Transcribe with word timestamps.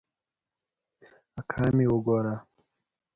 اکا 1.39 1.63
مې 1.75 1.85
وګوره. 1.91 2.35